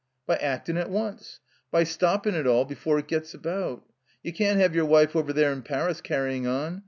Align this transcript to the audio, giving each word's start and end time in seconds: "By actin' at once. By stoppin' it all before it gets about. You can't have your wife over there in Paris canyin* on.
"By 0.25 0.37
actin' 0.37 0.77
at 0.77 0.89
once. 0.89 1.39
By 1.69 1.83
stoppin' 1.83 2.33
it 2.33 2.47
all 2.47 2.65
before 2.65 2.97
it 2.97 3.07
gets 3.07 3.35
about. 3.35 3.85
You 4.23 4.33
can't 4.33 4.59
have 4.59 4.73
your 4.73 4.85
wife 4.85 5.15
over 5.15 5.31
there 5.31 5.53
in 5.53 5.61
Paris 5.61 6.01
canyin* 6.01 6.47
on. 6.47 6.79